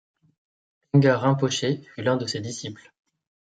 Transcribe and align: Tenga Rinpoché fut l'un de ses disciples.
Tenga 0.91 1.15
Rinpoché 1.15 1.83
fut 1.93 2.01
l'un 2.01 2.17
de 2.17 2.25
ses 2.25 2.41
disciples. 2.41 2.91